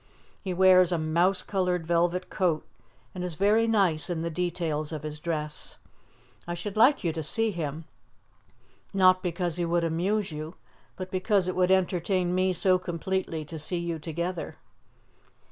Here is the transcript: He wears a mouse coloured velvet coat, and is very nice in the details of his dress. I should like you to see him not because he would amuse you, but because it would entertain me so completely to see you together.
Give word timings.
He 0.41 0.51
wears 0.51 0.91
a 0.91 0.97
mouse 0.97 1.43
coloured 1.43 1.85
velvet 1.85 2.31
coat, 2.31 2.65
and 3.13 3.23
is 3.23 3.35
very 3.35 3.67
nice 3.67 4.09
in 4.09 4.23
the 4.23 4.31
details 4.31 4.91
of 4.91 5.03
his 5.03 5.19
dress. 5.19 5.77
I 6.47 6.55
should 6.55 6.75
like 6.75 7.03
you 7.03 7.13
to 7.13 7.21
see 7.21 7.51
him 7.51 7.85
not 8.95 9.21
because 9.21 9.57
he 9.57 9.65
would 9.65 9.83
amuse 9.83 10.31
you, 10.31 10.55
but 10.95 11.11
because 11.11 11.47
it 11.47 11.55
would 11.55 11.69
entertain 11.71 12.33
me 12.33 12.51
so 12.51 12.79
completely 12.79 13.45
to 13.45 13.59
see 13.59 13.77
you 13.77 13.99
together. 13.99 14.57